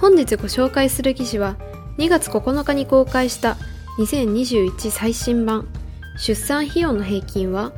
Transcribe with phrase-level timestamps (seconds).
[0.00, 1.56] 本日ご紹介する記事は
[1.98, 3.56] 2月9日に公開した
[3.98, 5.68] 2021最新版
[6.16, 7.72] 出産費用の平均は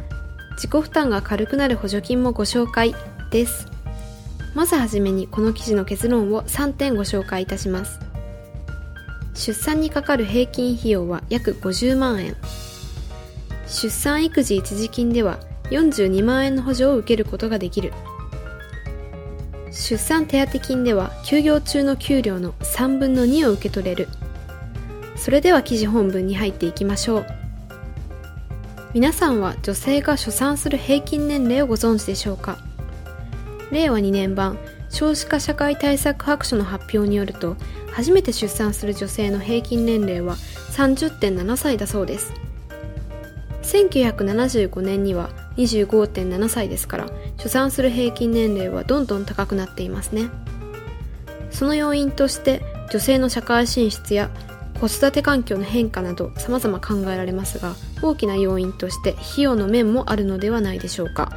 [0.52, 2.94] 自己負担が軽くなる補助金もご紹介
[3.30, 3.66] です。
[4.54, 8.00] まずはじめにこの記事の結論を3点ご紹介いたします。
[9.34, 12.34] 出産にかかる平均費用は約50万円。
[13.66, 15.38] 出産育児一時金では
[15.70, 17.92] 42万円の補助を受けることができる。
[19.76, 24.08] 出産手当金では休業中の給料の3分の2を受け取れる。
[25.16, 27.26] それでは記事本文に入っていきましょう。
[28.94, 32.58] 皆さんは女性が出産する平均年齢をご存知でしょうか？
[33.70, 37.56] 令和2年版少子化社会対策白書の発表によると
[37.92, 40.36] 初めて出産する女性の平均年齢は
[40.72, 42.32] 30.7歳だそうです。
[43.62, 47.06] 1975年には25.7歳ですから
[47.38, 50.28] 出産する平均年齢はどんどん高くなっていますね。
[51.50, 54.30] その要因として女性の社会進出や
[54.80, 61.32] 子育て環境の変化など様々考えられますが大きな要因として費用の面もあるのではないでしょうか。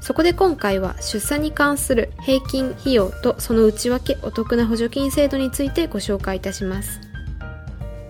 [0.00, 7.00] そこで今回は出産に関する平均費用とその内訳お得な補助金制度についてご紹介いたします。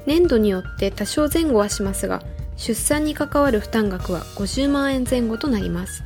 [0.06, 2.22] 年度によって多少前後はしますが
[2.58, 6.04] 出産に関わる負担額は50万円前後となります。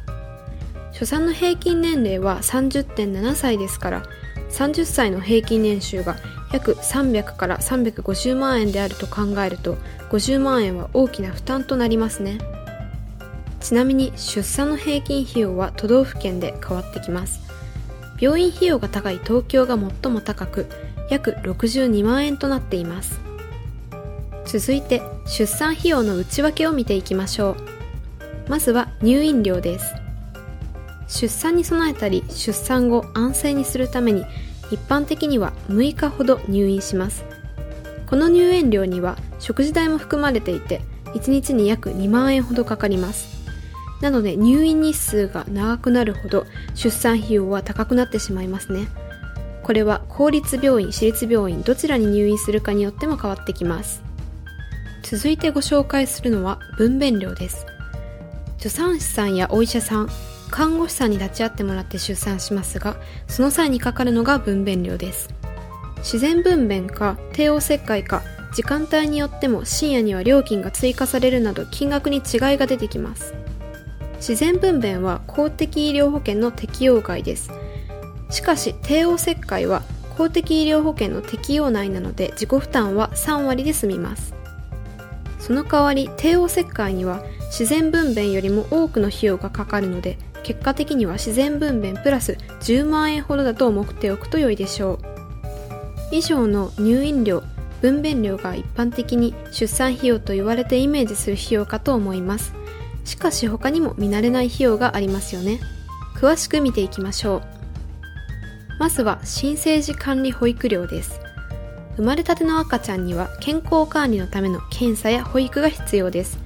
[0.92, 4.03] 初産の平均年齢は30.7歳ですから
[4.50, 6.17] 30歳の平均年収が
[6.53, 9.78] 約300から350万円であると考えると
[10.11, 12.38] 50万円は大きな負担となりますね。
[13.60, 17.41] ちなみに出産の平均費用は都道府県で変わってきます。
[18.21, 20.66] 病院費用が高い東京が最も高く
[21.09, 23.31] 約62万円となっています。
[24.47, 27.56] 続いて出産費用の内訳を見ていきましょう。
[28.48, 29.94] まずは入院料です。
[31.08, 34.25] 出産に備えたり出産後安静にするために
[34.70, 37.25] 一般的には6日ほど入院します。
[38.06, 40.81] この入園料には食事代も含まれていて
[41.14, 43.42] 1日に約2万円ほどかかります。
[44.00, 46.44] なので入院日数が長くなるほど
[46.75, 48.88] 出産費用は高くなってしまいますね。
[49.62, 54.02] これは公立病院私立病院どちらに入院するかによっても変わってきます。
[55.02, 57.66] 続いてご紹介するのは分娩料です。
[58.58, 60.08] 助産師さんやお医者さん
[60.50, 62.96] 看護師さんに立ち会ってもらって出産しますが
[63.26, 65.34] その際にかかるのが分娩料です。
[65.98, 68.22] 自然分娩か帝王切開か
[68.54, 72.22] 時間帯によっても深夜には料金が追加されるなど金額に違い
[72.58, 73.34] が出てきます。
[74.16, 77.50] 自然分娩は公的医療保険の適用外です。
[78.30, 79.82] しかし帝王切開は
[80.16, 84.41] 公的医療保険の適用内なので自己負担は3割で済みます。
[85.42, 94.98] その代わり帝王切開には自然分娩よりも多くの費用がかかるので結果的には自然分娩プラス10万円ほどだと思っておくと良いでしょう。
[96.12, 97.42] 以上の入院料
[97.81, 102.54] 分娩料が一般的に出産費用と言われてイメージする費用かと思います。
[103.04, 105.58] しかし他にも見慣れない費用がありますよね。
[106.14, 107.42] 詳しく見ていきましょう。
[108.78, 111.20] まずは新生児管理保育料です。
[111.97, 116.38] 生まれたての赤ちゃんには健康管理のための検査や保育が必要です。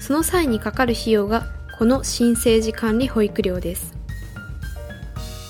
[0.00, 1.46] その際にかかる費用が
[1.78, 3.94] この新生児管理保育料です。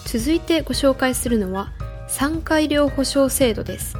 [0.06, 1.72] 続いてご紹介するのは
[2.08, 3.96] 産科医療保障制度です。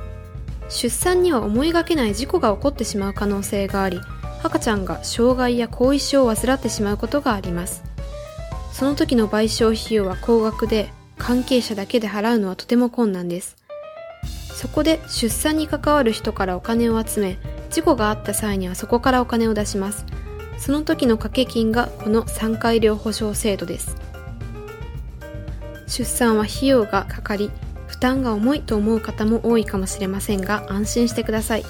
[0.68, 4.00] 出産には思いがけない事故が起こってしまう可能性があり、
[4.42, 7.82] 赤ちゃんが障害や後遺症を患ってしまうことがあります。
[8.72, 13.56] その時の賠償費用は高額で、関係者だけで払うのはとても困難です。
[14.56, 17.38] そこで出産に関わる人からお金を集め
[17.68, 20.06] 事故があった際にはそこからお金を出します。
[20.56, 23.96] その時の掛け金がこの産科医療保障制度です。
[25.86, 27.50] 出産は費用がかかり
[27.86, 31.64] 負担が重いと思う方も多いかもしれませんが安心してください。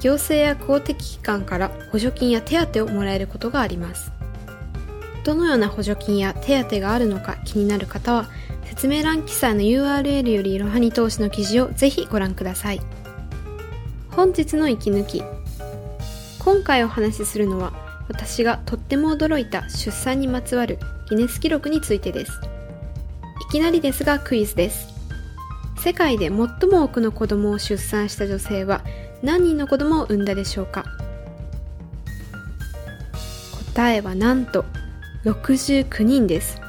[0.00, 4.12] 行政や公的機関から補助金や手当をもらえることがあります。
[5.24, 8.28] どのような補助金や手当があるのか気になる方は
[8.74, 12.80] 説明欄記載の URL よりいろはに投資の記事をぜひご覧ください。
[14.10, 15.22] 本日の息抜き。
[16.40, 17.72] 今回お話しするのは
[18.08, 22.32] 私がとっても驚いた出産にまつわるギネス記録についてです。
[23.48, 24.92] いきなりですがクイズです。
[25.78, 26.36] 世界で最
[26.68, 28.82] も多くの子供を出産した女性は
[29.22, 30.84] 何人の子供を産んだでしょうか
[33.72, 34.64] 答えはなんと
[35.24, 36.63] 69人です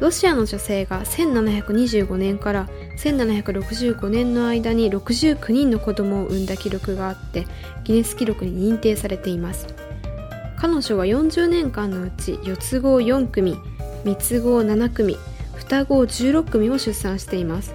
[0.00, 7.46] ロシアの女性が1725年から1765年の間に69人の子供を産んだ記録があって
[7.84, 9.66] ギネス記録に認定されています。
[10.56, 13.56] 彼女は40年間のうち四つ子4組
[14.04, 15.16] 三つ子7組
[15.54, 17.74] 双子16組を出産しています。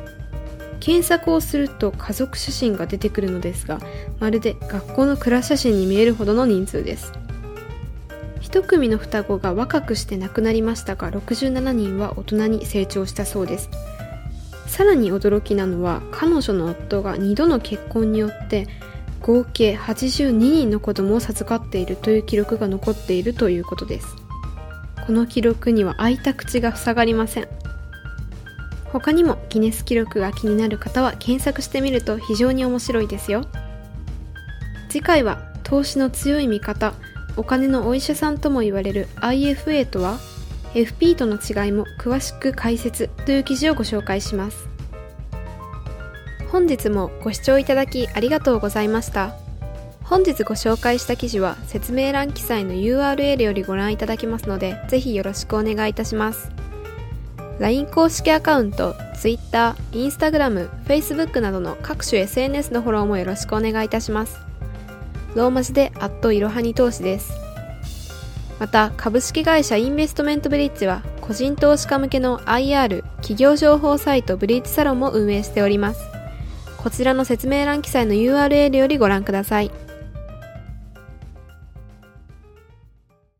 [0.80, 3.80] 検索をすると家族写真が出てくるのですが
[4.20, 7.14] まるで学校のクラス写真に見えるほどの人数です。
[8.54, 13.72] 1組の双子が若くして亡くなりましたが67人は大人に成長したそうです。
[14.68, 18.68] さらに驚きなのは彼女の夫が2度の結婚によって
[19.22, 24.16] 合計82人の子供を授かっているという記録が残っているということです。
[25.08, 27.48] この記録には開いた口が塞がりません。
[28.86, 33.46] 他にもギネス記録が気になる方は検索してみると非常に面白いですよ。
[34.90, 36.94] 次回は投資の強い味方
[37.36, 40.20] お金のお医者さんとも言われる IFA とは
[40.74, 44.68] FP との違いも詳しく解説という記事をご紹介します。
[46.52, 49.36] 本日もご視聴いただきありがとうございました。
[50.04, 56.52] 本日ご紹介した記事は説明欄記載の URL よりご覧いただけますのでぜひよろしくお願いいたします。
[57.60, 64.53] LINE 公式アカウント Twitter、Instagram、Facebook などの各種 SNS のフォローもよろしくお願いいたします。
[65.36, 67.34] ローマ字でアットいろはに投資です
[68.60, 76.14] また株式会社インベストメントブリッジは個人投資家向けの IR 企業情報サイトブリッジサロンも運営しております
[76.84, 79.72] こちらの説明欄記載の URL よりご覧ください。